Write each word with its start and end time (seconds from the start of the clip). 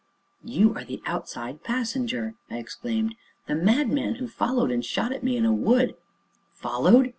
"You 0.43 0.75
are 0.75 0.83
the 0.83 0.99
Outside 1.05 1.63
Passenger!" 1.63 2.33
I 2.49 2.57
exclaimed, 2.57 3.13
"the 3.45 3.53
madman 3.53 4.15
who 4.15 4.27
followed 4.27 4.71
and 4.71 4.83
shot 4.83 5.11
at 5.13 5.23
me 5.23 5.37
in 5.37 5.45
a 5.45 5.53
wood" 5.53 5.95
"Followed? 6.55 7.09